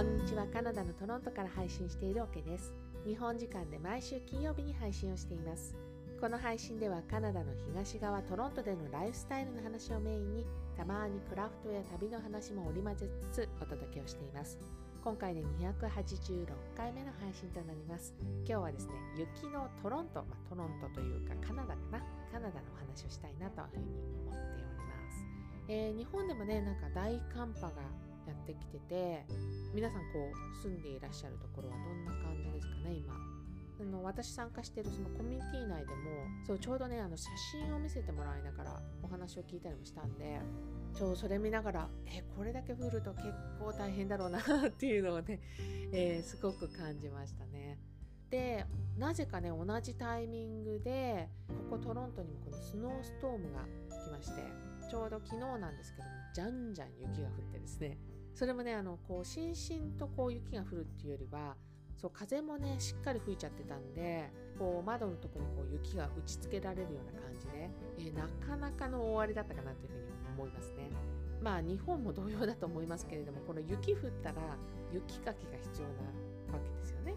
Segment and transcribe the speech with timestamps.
[0.00, 0.46] こんにちは。
[0.46, 2.72] カナダのトロントから配信しているオケです。
[3.06, 5.76] 日本時間で毎週金曜日に配信をしています。
[6.18, 14.58] この配信ではカナダの東側トロントでのライフスタイルの話をメインにたまにクラフトや旅の話も織り交ぜつつお届けをしています。
[15.04, 18.14] 今回で286回目の配信となります。
[18.46, 21.98] 今日はですね雪のトロント、まあ、トロントというかカナダかな。
[22.32, 25.26] カナダのお話をしたいなというふうに思っております。
[25.68, 29.26] えー、日本でもねなんか大寒波がやってきてて
[29.74, 33.14] 皆さんこう住んでいらっしゃるところはどんな感じですかね今
[33.80, 35.94] あの私参加してるそのコミュニティ内でも
[36.46, 40.40] そうちょうどねあの写真を見せてもらいながらお話を聞いたりもしたんで
[40.94, 43.24] ちょうそれ見ながらえこれだけ降ると結
[43.58, 45.40] 構大変だろうな っていうのをね、
[45.92, 47.78] えー、すごく感じましたね。
[48.28, 48.64] で
[48.96, 51.28] なぜかね同じタイミングで
[51.70, 53.64] ここトロントにもこのスノーストームが
[54.04, 54.42] 来まして
[54.88, 57.98] ちょうど昨日なんですけどもじゃんじゃん雪が降ってですね
[58.34, 61.56] それもねあのこうしんしんとこう雪が降るっていうよりは
[61.96, 70.90] そう風もねしっかり吹いちゃってたんでこう窓のとこにこう雪が打ちつけられるような感じで、えー、なかなかの大荒れだったかなというふうに思いますね。
[71.42, 74.36] まあ日本も同様だと思いますけれどもこの雪降ったら
[74.92, 77.14] 雪かきが必要なわけですよね。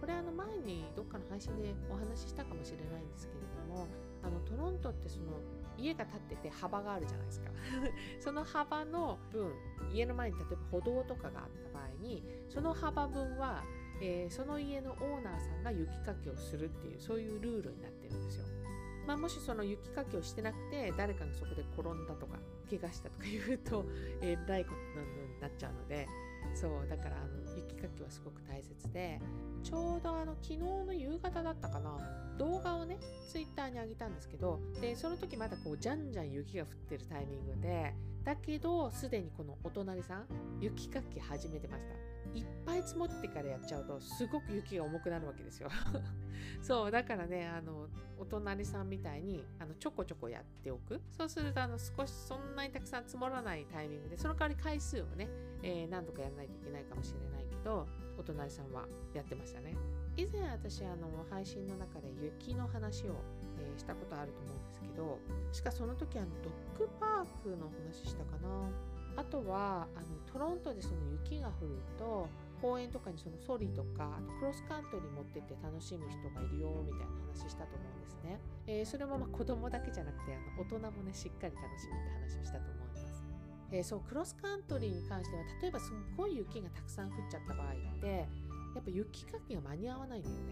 [0.00, 3.86] これあの前にどっかの配信でお話ししたかもしれないんですけれども
[4.22, 5.38] あのトロントってその
[5.82, 7.50] 家が建ってて幅があるじゃないですか
[8.20, 9.52] その幅の分
[9.92, 13.64] 家の前に例えば歩道とかがあった場合にその幅分は、
[14.00, 18.44] えー、その家のオーナーさんが雪かきをするっていうそういうルールになってるんですよ。
[19.06, 22.38] まあ、もしその雪かきをしてなくて誰かがそこで転んだとか
[22.70, 23.84] 怪我したとか言うと
[24.20, 26.06] えらいことになっちゃうので
[26.54, 29.20] そうだからあの雪かきはすごく大切で
[29.62, 31.98] ちょうどあの昨日の夕方だったかな
[32.38, 37.94] 動画をねツイッターに上げたんですけどでその時まだこうじゃんじゃん雪が降ってるタイミングで
[38.24, 40.26] だけどすでにこのお隣さん
[40.60, 42.01] 雪かき始めてました。
[42.34, 45.68] いっぱい積もってからやっちゃうとすごく雪が重くなるわけですよ。
[46.60, 47.88] そうだからねあの
[48.18, 51.00] お隣さんみたいにあのちょこちょこやっておく。
[51.10, 55.28] そうするとあの少しそんなにたくさん積もらないタイミングでその代わり回数をね、
[55.62, 57.86] えー、何度かやらないといけないかもしれないけど
[58.18, 59.74] お隣さんはやってましたね。
[60.16, 63.16] 以前私あの配信の中で雪の話を、
[63.58, 65.18] えー、したことあると思うんですけど
[65.52, 68.70] しかその時あのドッグパークの話したかな。
[69.16, 72.28] あとはあのトロントでその雪が降ると
[72.60, 74.08] 公園とかにそのソリとか
[74.38, 83.24] クロスカントリー持ってって楽しむ人がいるよみたいな話したと思うんですね、えー、それもまあ子供だけじゃなくてあの大人もねしっかり楽しむって話をしたと思います、
[83.72, 88.06] えー、そうクロスカントリーに関しては例えばすっごい雪がたくさん降っちゃった場合って
[88.74, 90.42] やっぱ雪かきが間に合わないんだよね。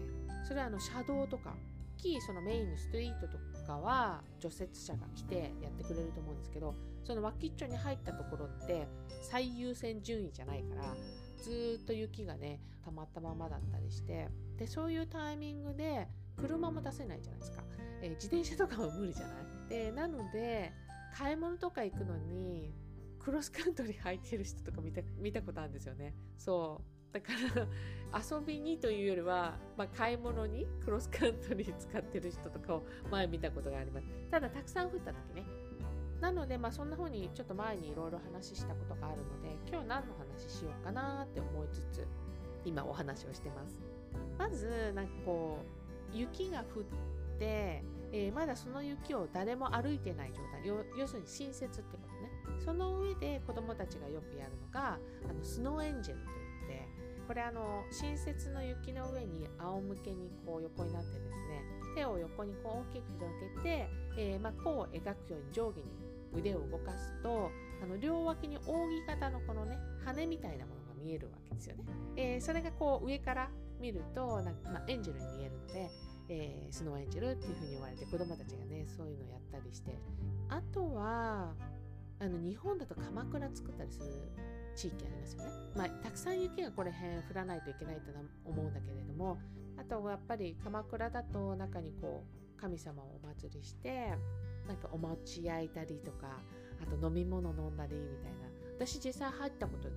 [0.45, 1.55] それはあの車道とか
[2.01, 8.87] きそのメインのストリートとかは除雪車が来てやってくれると思うんですけどその脇っちょに入ったところって
[9.21, 10.83] 最優先順位じゃないから
[11.41, 16.07] ずっと雪がね溜まったままだったりしてでそういうタイミングで
[16.37, 17.63] 車も出せないじゃないですか、
[18.01, 19.33] えー、自転車とかも無理じゃな
[19.67, 19.69] い？
[19.69, 20.71] でなので
[21.15, 22.73] 買い物とか行くのに
[23.19, 26.15] クロスカントリー履いてる人とか見た見たことあるんですよね。
[26.37, 27.00] そう。
[27.13, 27.67] だから
[28.19, 34.07] 遊びにというよりは、まあ、買い物にクロスカントリー使ってる人とかを前見たことがあります。
[34.29, 35.45] ただたくさん降った時ね。
[36.21, 42.07] なので、まあ、そんな風にちょっと前にいろいろ話したことがあるので今日何の話しようかなって思いつつ
[42.63, 43.81] 今お話をしてます。
[44.37, 45.57] まずなんかこ
[46.13, 46.83] う雪が降っ
[47.39, 50.67] て、えー、まだその雪を誰も歩いてない状態。
[50.99, 52.61] 要するに新雪ってことね。
[52.63, 56.40] その上で子どもたちがよくやるのがあのスノーエンジェルといって
[57.31, 61.63] これあの新雪の雪の上に仰向けにこう横になってですね
[61.95, 65.85] 手を横にこう大きく広げて、えー、まあ、弧を描くように上下に
[66.33, 67.49] 腕を動かすと
[67.81, 71.85] あの両脇に扇形のこのね羽みたいなものが見えるわけですよね。
[72.17, 73.49] えー、それがこう上から
[73.79, 75.89] 見るとなんか、まあ、エンジェルに見えるので、
[76.27, 79.97] えー、スノーエンジェルっていうふうに言われて子供たちがねそういうのをやったりして
[80.49, 81.53] あとは
[82.21, 84.05] あの日本だと鎌倉作ったりする
[84.75, 85.49] 地域ありますよね。
[85.75, 88.11] まあ、たくさん雪がこれ辺降らないといけないと
[88.45, 89.39] 思うんだけれども
[89.77, 92.23] あとはやっぱり鎌倉だと中にこ
[92.57, 94.13] う神様をお祭りして
[94.67, 96.39] なんかお餅焼いたりとか
[96.81, 98.47] あと飲み物飲んだりみたいな
[98.77, 99.89] 私実際入ったこと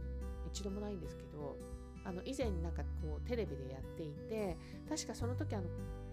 [0.51, 1.59] 一度もないんですけど
[2.05, 4.57] あの以前なんかこうテレビでやっていて
[4.89, 5.65] 確かその時あの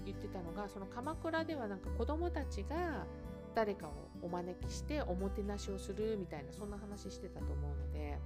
[0.06, 3.06] 言ってたのがその鎌倉ではなんか子供たちが
[3.56, 8.20] 誰かをお招きしておもてなしをするみたいなそんな話してたと思うので。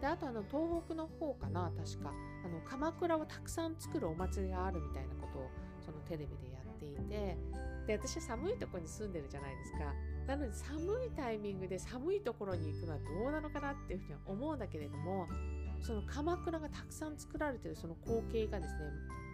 [0.00, 2.12] であとあの東北の方かな確か。
[2.44, 5.50] あの鎌倉をたくさん作るお祭りがあるみたいなことを
[5.80, 7.36] そのテレビでやっていて。
[7.86, 9.94] で私は寒いとこに住んでるじゃないですか。
[10.26, 15.28] なので寒いタイミングで寒いところに行くのはどうなのかなっていうふうには思うんだけれども
[15.80, 18.80] その鎌倉がたくさん作られてるその光景がですね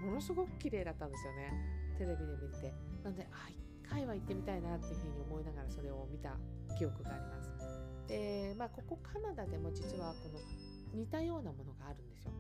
[0.04, 1.52] ものすごく綺麗だったんですよね。
[1.96, 2.74] テレビで見て。
[3.02, 3.48] なのであ
[3.92, 6.32] 回は行ってみたいなっていうふうに思いながらそれを見た
[6.78, 7.52] 記憶があります。
[8.08, 10.40] でまあここカナダでも実はこの
[10.98, 12.32] 似たようなものがあるんですよ。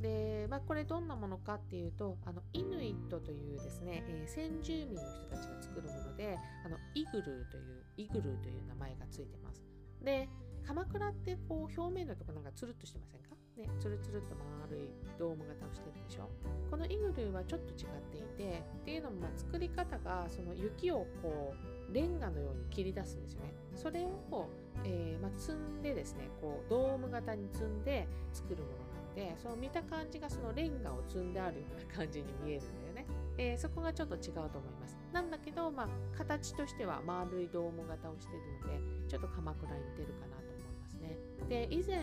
[0.00, 9.62] で、まあ、これどんなものかっていうとあのイヌイットというですね、えー、先住民の人たちが作るものであのイグルーというイグルーという名前がついてます。
[10.02, 10.28] で
[10.66, 13.30] 鎌倉ってこう表面のとこなんかつるっとしてませんか？
[13.60, 16.28] ね、つるつるっと丸いドーム型をしてるでしょ？
[16.70, 21.54] このイグルーはちょっと違っていてっていうのもまあ作り方がその雪をこ
[21.90, 23.52] うレンガのように切り出すんですよね。
[23.74, 24.48] それを、
[24.84, 33.06] えー、ま、積んでですねこうドーム型に積んで作るものなのでその見た感じがそのレンガを積んであるような感じに見えるんだよね、
[33.38, 34.96] えー、そこがちょっと違うと思います。
[35.12, 41.18] なんだけど、まあ、形としては丸いドーム型をしてるのでちょっと鎌倉に似てるかなと思いますね。
[41.48, 41.98] で以前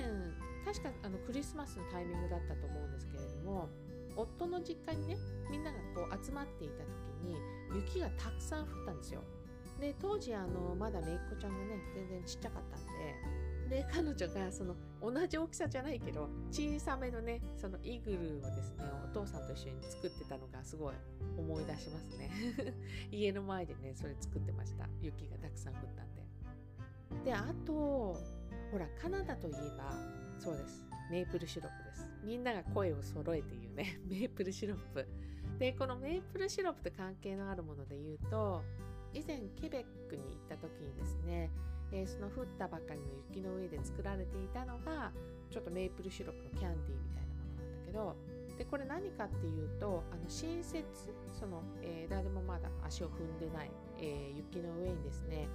[0.67, 3.69] 確かあのクリスマスのタイミングだったと思うんですけれども
[4.17, 5.17] 夫の実家にね
[5.49, 7.37] みんながこう集まっていた時に
[7.73, 9.21] 雪がたくさん降ったんですよ。
[9.79, 20.95] で当時あのまだめいっ子ちゃんがね全然ちっちゃかったんでで彼女がその同じ大きさじゃないけど小さめのねそのイグルーをですねお父さんと一緒に作ってたのがすごい
[21.37, 22.31] 思い出しますね。
[23.11, 24.89] 家の前でねそれ作ってました。
[24.99, 26.25] 雪がたくさん降ったんで。
[27.23, 27.73] であと
[28.71, 30.83] ほらカナダといえばそうです。
[31.09, 32.11] メープルシロップです。
[32.23, 33.99] みんなが声を揃えて言うね。
[34.07, 35.07] メープルシロップ。
[35.59, 38.61] で、このメープルシロップと関係のあるもので言うと、
[39.13, 41.49] 以前ケベックに行った時にですね、
[41.91, 45.11] えー、その降ったばかりの雪の上で作られていたのが、
[45.49, 48.15] ちょっとメープルシロップのキャンディーみたいなものなんだけど、
[48.57, 50.83] でこれ何かっていうとあの新雪
[51.39, 55.47] その、えー、誰もまだ足を踏んでない、えー、雪の上にですね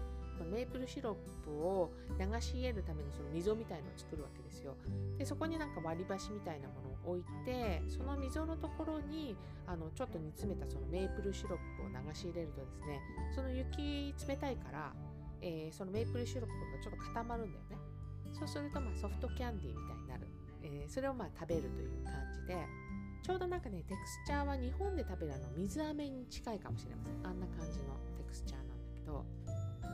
[0.44, 4.76] メープルシロップを流し入れるためのその溝みたいのを作るわけですよ。
[5.19, 9.37] でそこになんか割り箸みたいなものを置いてその溝のところに
[9.67, 13.00] あのちょっと煮詰めたそのメープルシロップを流し入れるとですね
[13.34, 14.93] その雪冷たいから、
[15.40, 17.76] えー、そのメープルシロップがちょっと固まるんだよね。
[18.32, 20.26] そうするとまあソフトキャンディーみたいになる。
[20.62, 22.56] えー、それをまあ食べるという感じで
[23.23, 29.25] ちょうどなんかねテクスチャーは日本で食べるあの水飴に近いかもしれませんあんな感じのテクスチャーなんだけど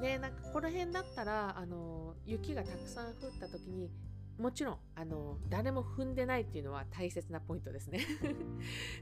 [0.00, 3.90] でなんかこの辺だったらあの雪がたくさん降った時に
[4.38, 8.06] もちろんあの誰も踏んでないっていうのは大切なポイントですね。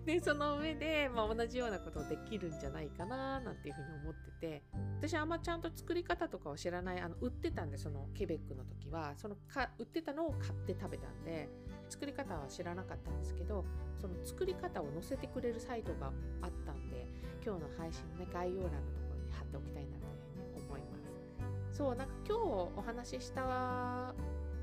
[0.07, 4.63] でその上で、まあ、同じようなことできるんじゃないかななんていうふうに思ってて
[4.99, 9.13] 私はあんまちゃんと作り方とかを知らないあの売ってたんでそのケベックの時は。
[9.17, 11.49] そのか売ってたのを買って食べたんで
[11.89, 13.65] 作り方は知らなかったんですけど
[14.01, 17.07] その作り方を載せてくれるサイトがあったんで
[17.45, 20.16] 今日の配信の、ね、概要欄のところに貼っておきたいなと
[21.77, 22.41] そうなんか今日
[22.75, 24.15] お話しした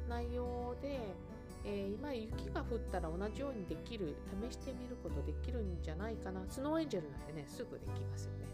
[0.09, 0.99] 内容で、
[1.63, 4.15] えー、今雪が降ったら同じようにできる
[4.49, 6.41] 試してみることできるんじゃないかな。
[6.49, 8.47] スノーエンジェルなんてねすぐできますよね。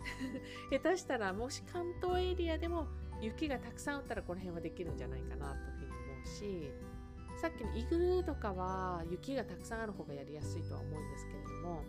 [0.77, 2.87] 下手したらもし関東エリアでも
[3.21, 6.71] 雪がたくさん降ったらこの辺はできるんじゃないかなというふうに思うし
[7.37, 11.81] さっきのイグルーとかは雪がたくさんある方がやりやすいとは思うんですけれども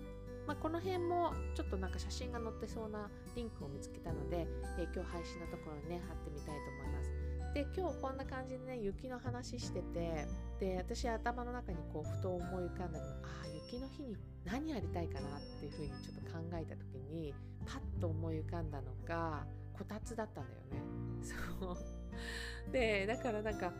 [0.46, 4.46] まあ、この辺もちょっとなんか写真が載ってそうなリンクを見つけたので、
[4.78, 7.30] えー、今日配信のところにね貼ってみたいと思います。
[7.54, 10.26] で今日こんな感じでね雪の話してて
[10.60, 17.34] で私頭の中にこうふと思い浮かんだのがああ雪の日に何やりたいかなっていうふうにちょっと考えた時に
[17.66, 20.82] パッと思い浮かんだのがこたつだったんだよね。
[21.60, 23.72] そうでだからなんか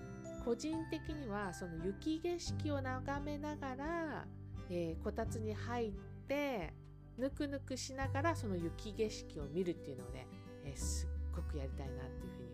[0.45, 4.27] 個人的にはその雪景色を眺めながら、
[4.69, 6.73] えー、こたつに入ってて
[7.19, 10.29] ぬくぬくしながらその雪景色を見るっていうのをね、
[10.65, 12.51] えー、すっごくやりたいなっていうふうに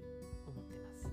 [0.49, 1.11] 思ってます。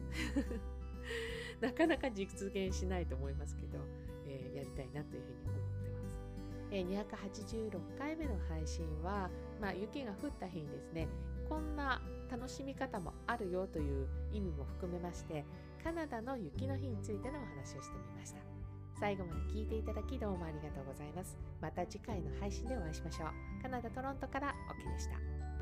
[1.62, 3.78] なかなか実現しないと思いますけど、
[4.26, 9.30] えー、やりたいなというふうに思ってます、えー、286回目の配信は、
[9.62, 11.08] まあ、雪が降った日にですね
[11.48, 15.46] こんな楽しみ方もあるよという意味も含めまして
[15.84, 18.53] カナダの雪の日についてのお話をしてみました。
[19.00, 21.38] 最後まで聞いていただきどうもありがとうございます。
[21.62, 23.62] また次回の配信でお会いしましょう。
[23.62, 25.53] カナダ・トロントからオケでした。